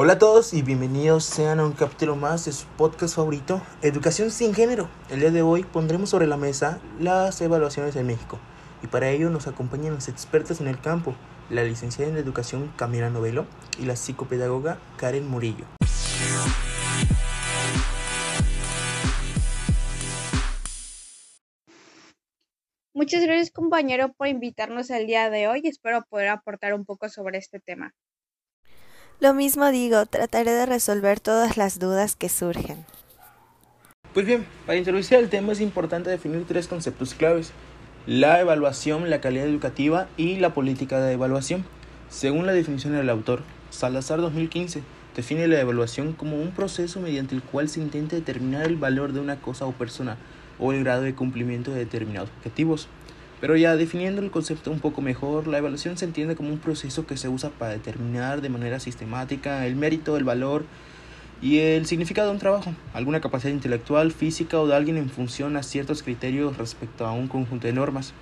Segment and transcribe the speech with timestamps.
[0.00, 4.30] Hola a todos y bienvenidos sean a un capítulo más de su podcast favorito, Educación
[4.30, 4.88] sin Género.
[5.10, 8.38] El día de hoy pondremos sobre la mesa las evaluaciones en México
[8.80, 11.16] y para ello nos acompañan los expertos en el campo,
[11.50, 13.44] la licenciada en Educación Camila Novelo
[13.76, 15.64] y la psicopedagoga Karen Murillo.
[22.94, 25.62] Muchas gracias compañero por invitarnos el día de hoy.
[25.64, 27.96] Espero poder aportar un poco sobre este tema.
[29.20, 32.84] Lo mismo digo, trataré de resolver todas las dudas que surgen.
[34.14, 37.50] Pues bien, para introducir el tema es importante definir tres conceptos claves.
[38.06, 41.64] La evaluación, la calidad educativa y la política de evaluación.
[42.08, 44.82] Según la definición del autor, Salazar 2015
[45.16, 49.18] define la evaluación como un proceso mediante el cual se intenta determinar el valor de
[49.18, 50.16] una cosa o persona
[50.60, 52.88] o el grado de cumplimiento de determinados objetivos.
[53.40, 57.06] Pero ya definiendo el concepto un poco mejor, la evaluación se entiende como un proceso
[57.06, 60.64] que se usa para determinar de manera sistemática el mérito, el valor
[61.40, 65.56] y el significado de un trabajo, alguna capacidad intelectual, física o de alguien en función
[65.56, 68.12] a ciertos criterios respecto a un conjunto de normas.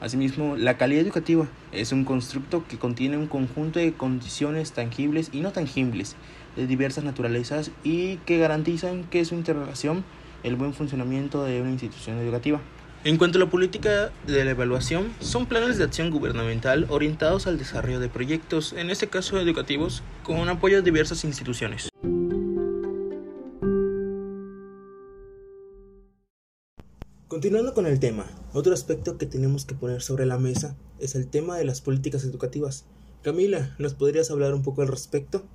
[0.00, 5.40] Asimismo, la calidad educativa es un constructo que contiene un conjunto de condiciones tangibles y
[5.40, 6.14] no tangibles
[6.56, 10.04] de diversas naturalezas y que garantizan que su interrelación
[10.42, 12.60] el buen funcionamiento de una institución educativa.
[13.02, 17.56] En cuanto a la política de la evaluación, son planes de acción gubernamental orientados al
[17.56, 21.88] desarrollo de proyectos, en este caso educativos, con apoyo de diversas instituciones.
[27.26, 31.26] Continuando con el tema, otro aspecto que tenemos que poner sobre la mesa es el
[31.26, 32.84] tema de las políticas educativas.
[33.22, 35.46] Camila, ¿nos podrías hablar un poco al respecto?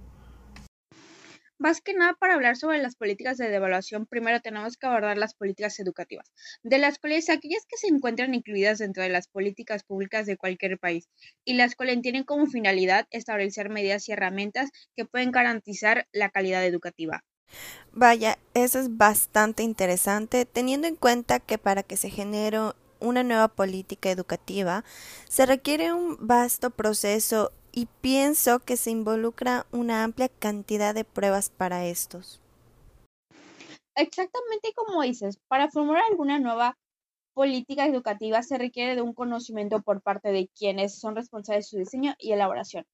[1.57, 5.33] Más que nada, para hablar sobre las políticas de devaluación, primero tenemos que abordar las
[5.33, 6.29] políticas educativas,
[6.63, 10.77] de las cuales aquellas que se encuentran incluidas dentro de las políticas públicas de cualquier
[10.77, 11.07] país,
[11.45, 16.65] y las cuales tienen como finalidad establecer medidas y herramientas que pueden garantizar la calidad
[16.65, 17.23] educativa.
[17.93, 22.59] Vaya, eso es bastante interesante, teniendo en cuenta que para que se genere
[22.99, 24.83] una nueva política educativa
[25.29, 31.49] se requiere un vasto proceso y pienso que se involucra una amplia cantidad de pruebas
[31.49, 32.41] para estos.
[33.95, 36.77] Exactamente como dices, para formar alguna nueva
[37.33, 41.77] política educativa se requiere de un conocimiento por parte de quienes son responsables de su
[41.77, 42.85] diseño y elaboración.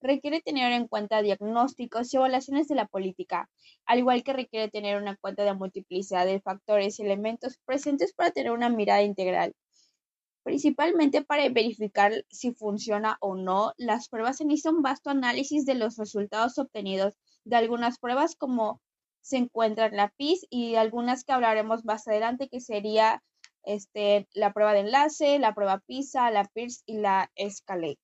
[0.00, 3.50] Requiere tener en cuenta diagnósticos y evaluaciones de la política,
[3.84, 8.30] al igual que requiere tener una cuenta de multiplicidad de factores y elementos presentes para
[8.30, 9.54] tener una mirada integral
[10.42, 15.74] Principalmente para verificar si funciona o no, las pruebas se inicia un vasto análisis de
[15.74, 17.14] los resultados obtenidos
[17.44, 18.80] de algunas pruebas como
[19.20, 23.22] se encuentra en la PIS y algunas que hablaremos más adelante que sería
[23.64, 28.00] este, la prueba de enlace, la prueba PISA, la PIRS y la Escalate.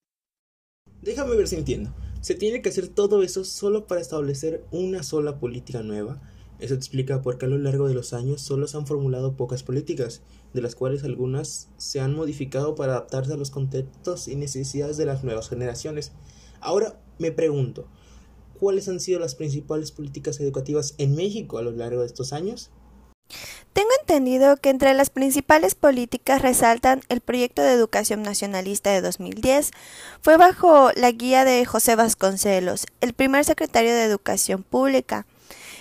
[1.02, 1.90] Déjame ver si entiendo.
[2.20, 6.20] ¿Se tiene que hacer todo eso solo para establecer una sola política nueva?
[6.60, 9.62] Eso explica por qué a lo largo de los años solo se han formulado pocas
[9.62, 14.96] políticas, de las cuales algunas se han modificado para adaptarse a los contextos y necesidades
[14.96, 16.12] de las nuevas generaciones.
[16.60, 17.86] Ahora me pregunto,
[18.58, 22.70] ¿cuáles han sido las principales políticas educativas en México a lo largo de estos años?
[23.72, 29.70] Tengo entendido que entre las principales políticas resaltan el proyecto de educación nacionalista de 2010.
[30.20, 35.26] Fue bajo la guía de José Vasconcelos, el primer secretario de Educación Pública.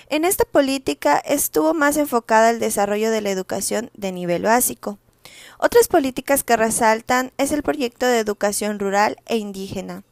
[0.09, 5.00] En esta política estuvo más enfocada el desarrollo de la educación de nivel básico.
[5.59, 10.03] Otras políticas que resaltan es el proyecto de educación rural e indígena.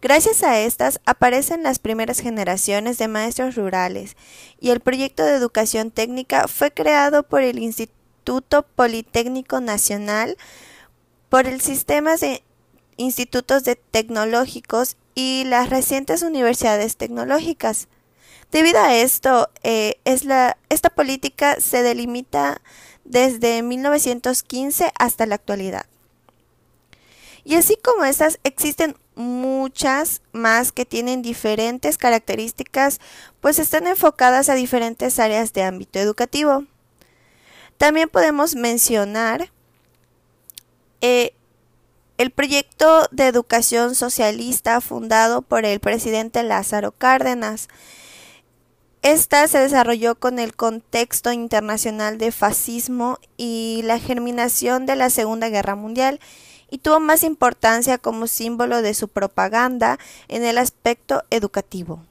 [0.00, 4.16] Gracias a estas aparecen las primeras generaciones de maestros rurales
[4.58, 10.38] y el proyecto de educación técnica fue creado por el Instituto Politécnico Nacional,
[11.28, 12.42] por el sistema de
[12.96, 17.88] institutos tecnológicos y las recientes universidades tecnológicas.
[18.52, 22.60] Debido a esto, eh, esta política se delimita
[23.02, 25.86] desde 1915 hasta la actualidad.
[27.44, 33.00] Y así como estas, existen muchas más que tienen diferentes características,
[33.40, 36.66] pues están enfocadas a diferentes áreas de ámbito educativo.
[37.78, 39.50] También podemos mencionar
[41.00, 41.34] eh,
[42.18, 47.68] el proyecto de educación socialista fundado por el presidente Lázaro Cárdenas,
[49.02, 55.48] esta se desarrolló con el contexto internacional de fascismo y la germinación de la Segunda
[55.48, 56.20] Guerra Mundial
[56.70, 62.04] y tuvo más importancia como símbolo de su propaganda en el aspecto educativo.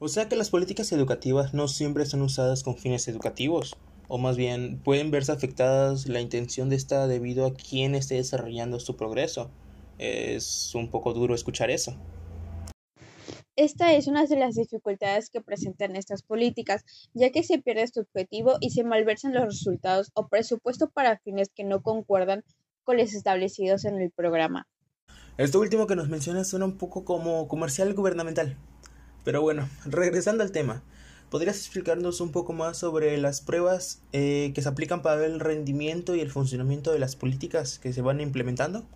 [0.00, 3.76] O sea que las políticas educativas no siempre son usadas con fines educativos,
[4.08, 8.80] o más bien pueden verse afectadas la intención de esta debido a quien esté desarrollando
[8.80, 9.48] su progreso.
[9.98, 11.96] Es un poco duro escuchar eso.
[13.56, 18.00] Esta es una de las dificultades que presentan estas políticas, ya que se pierde su
[18.00, 22.44] objetivo y se malversan los resultados o presupuesto para fines que no concuerdan
[22.84, 24.68] con los establecidos en el programa.
[25.38, 28.58] Esto último que nos mencionas suena un poco como comercial gubernamental.
[29.24, 30.82] Pero bueno, regresando al tema,
[31.30, 35.40] ¿podrías explicarnos un poco más sobre las pruebas eh, que se aplican para ver el
[35.40, 38.86] rendimiento y el funcionamiento de las políticas que se van implementando?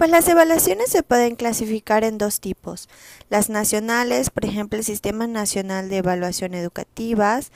[0.00, 2.88] Pues las evaluaciones se pueden clasificar en dos tipos.
[3.28, 7.52] Las nacionales, por ejemplo, el Sistema Nacional de Evaluación Educativas,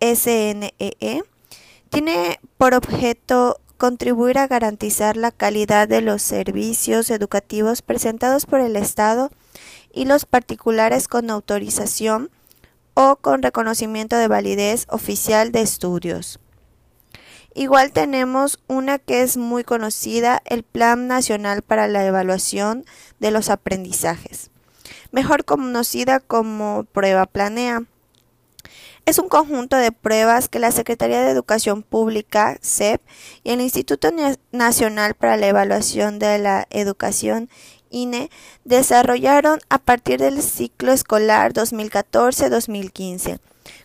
[0.00, 1.22] SNEE, e,
[1.90, 8.76] tiene por objeto contribuir a garantizar la calidad de los servicios educativos presentados por el
[8.76, 9.32] Estado
[9.92, 12.30] y los particulares con autorización
[12.94, 16.38] o con reconocimiento de validez oficial de estudios.
[17.56, 22.84] Igual tenemos una que es muy conocida, el Plan Nacional para la Evaluación
[23.20, 24.50] de los Aprendizajes,
[25.12, 27.84] mejor conocida como Prueba Planea.
[29.06, 33.00] Es un conjunto de pruebas que la Secretaría de Educación Pública, SEP,
[33.44, 34.08] y el Instituto
[34.50, 37.48] Nacional para la Evaluación de la Educación,
[37.90, 38.30] INE,
[38.64, 43.38] desarrollaron a partir del ciclo escolar 2014-2015,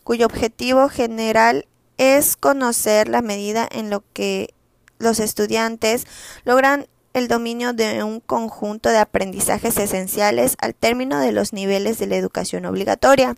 [0.04, 1.68] cuyo objetivo general
[1.99, 4.55] es conocer la medida en lo que
[4.97, 6.07] los estudiantes
[6.45, 12.07] logran el dominio de un conjunto de aprendizajes esenciales al término de los niveles de
[12.07, 13.35] la educación obligatoria.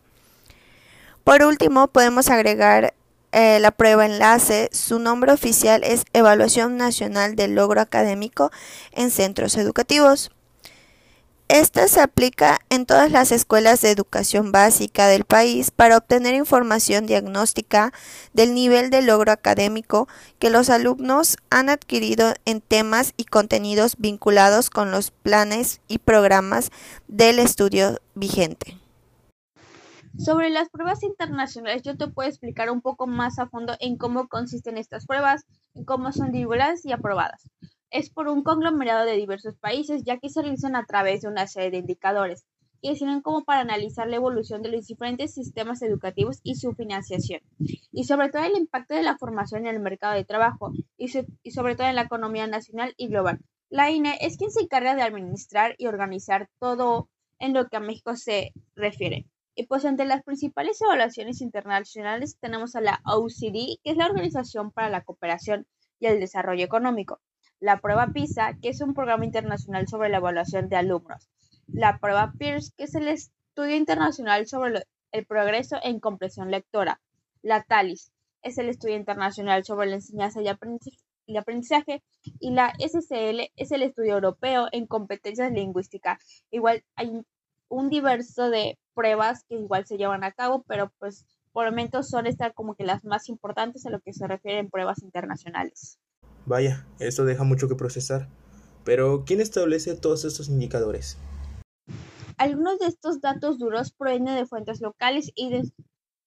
[1.24, 2.94] Por último, podemos agregar
[3.32, 4.70] eh, la prueba enlace.
[4.72, 8.52] Su nombre oficial es Evaluación Nacional del Logro Académico
[8.92, 10.32] en Centros Educativos.
[11.54, 17.08] Esta se aplica en todas las escuelas de educación básica del país para obtener información
[17.08, 17.92] diagnóstica
[18.32, 20.08] del nivel de logro académico
[20.40, 26.72] que los alumnos han adquirido en temas y contenidos vinculados con los planes y programas
[27.10, 28.78] del estudio vigente.
[30.18, 34.30] Sobre las pruebas internacionales, yo te puedo explicar un poco más a fondo en cómo
[34.30, 35.42] consisten estas pruebas,
[35.74, 37.44] en cómo son divulgadas y aprobadas
[37.92, 41.46] es por un conglomerado de diversos países, ya que se realizan a través de una
[41.48, 42.46] serie de indicadores
[42.82, 47.42] que sirven como para analizar la evolución de los diferentes sistemas educativos y su financiación,
[47.92, 51.76] y sobre todo el impacto de la formación en el mercado de trabajo y, sobre
[51.76, 53.40] todo en la economía nacional y global.
[53.70, 57.08] La INE es quien se encarga de administrar y organizar todo
[57.40, 59.28] en lo que a México se refiere.
[59.56, 64.72] Y pues entre las principales evaluaciones internacionales tenemos a la OECD, que es la Organización
[64.72, 65.68] para la Cooperación
[66.00, 67.20] y el Desarrollo Económico,
[67.62, 71.30] la prueba PISA, que es un programa internacional sobre la evaluación de alumnos,
[71.68, 77.00] la prueba PIRS, que es el estudio internacional sobre el progreso en comprensión lectora,
[77.44, 78.12] la TALIS,
[78.42, 82.04] es el estudio internacional sobre la enseñanza y aprendizaje,
[82.40, 86.44] y la SCL es el estudio europeo en competencias lingüísticas.
[86.50, 87.12] Igual hay
[87.70, 92.02] un diverso de pruebas que igual se llevan a cabo, pero pues por el momento
[92.02, 96.00] son estas como que las más importantes a lo que se refieren pruebas internacionales.
[96.46, 98.28] Vaya, eso deja mucho que procesar.
[98.84, 101.18] Pero, ¿quién establece todos estos indicadores?
[102.38, 105.72] Algunos de estos datos duros provienen de fuentes locales y de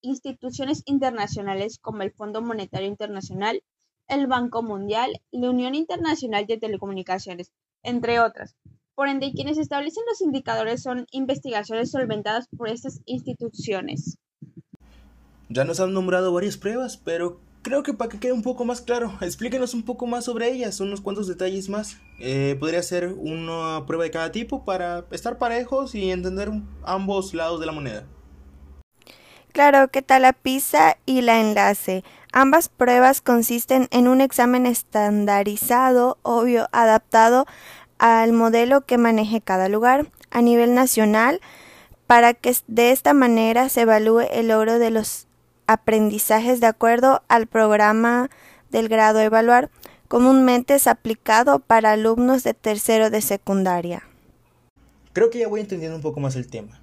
[0.03, 3.63] instituciones internacionales como el Fondo Monetario Internacional,
[4.07, 7.51] el Banco Mundial, la Unión Internacional de Telecomunicaciones,
[7.83, 8.55] entre otras.
[8.95, 14.19] Por ende, quienes establecen los indicadores son investigaciones solventadas por estas instituciones.
[15.49, 18.81] Ya nos han nombrado varias pruebas, pero creo que para que quede un poco más
[18.81, 21.97] claro, explíquenos un poco más sobre ellas, unos cuantos detalles más.
[22.21, 26.53] Eh, podría ser una prueba de cada tipo para estar parejos y entender
[26.85, 28.07] ambos lados de la moneda.
[29.53, 32.05] Claro, ¿qué tal la PISA y la enlace?
[32.33, 37.47] Ambas pruebas consisten en un examen estandarizado, obvio, adaptado
[37.99, 41.41] al modelo que maneje cada lugar a nivel nacional
[42.09, 45.29] para que de esta manera se evalúe el logro de los
[45.67, 48.31] aprendizajes de acuerdo al programa
[48.71, 49.71] del grado a evaluar.
[50.09, 54.03] Comúnmente es aplicado para alumnos de tercero de secundaria.
[55.13, 56.81] Creo que ya voy entendiendo un poco más el tema.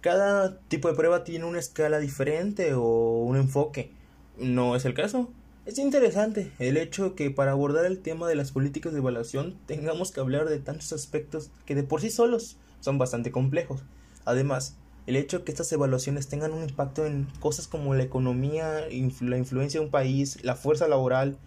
[0.00, 3.92] Cada tipo de prueba tiene una escala diferente o un enfoque.
[4.38, 5.30] ¿No es el caso?
[5.66, 10.12] Es interesante el hecho que para abordar el tema de las políticas de evaluación tengamos
[10.12, 13.82] que hablar de tantos aspectos que de por sí solos son bastante complejos.
[14.24, 14.76] Además,
[15.08, 18.82] el hecho de que estas evaluaciones tengan un impacto en cosas como la economía,
[19.22, 21.38] la influencia de un país, la fuerza laboral,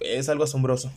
[0.00, 0.90] es algo asombroso.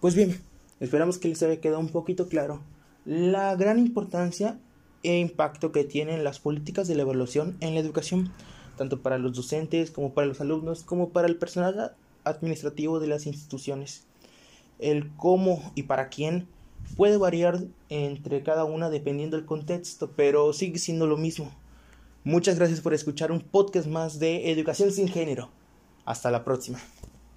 [0.00, 0.38] Pues bien,
[0.80, 2.60] esperamos que les haya quedado un poquito claro
[3.06, 4.58] la gran importancia
[5.02, 8.34] e impacto que tienen las políticas de la evaluación en la educación
[8.76, 13.26] tanto para los docentes como para los alumnos, como para el personal administrativo de las
[13.26, 14.04] instituciones.
[14.78, 16.48] El cómo y para quién
[16.96, 21.52] puede variar entre cada una dependiendo del contexto, pero sigue siendo lo mismo.
[22.24, 25.50] Muchas gracias por escuchar un podcast más de Educación sin Género.
[26.04, 26.78] Hasta la próxima.